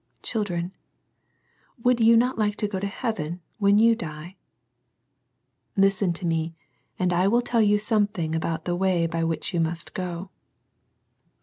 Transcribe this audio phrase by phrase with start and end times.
[0.23, 0.71] Children,
[1.83, 4.35] would you not like to go to heaven when you die?
[5.77, 6.55] Listen to me,
[6.97, 10.31] and I will tell you something about the way by which you must go.